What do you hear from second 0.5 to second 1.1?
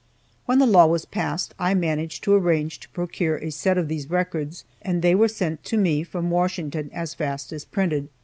the law was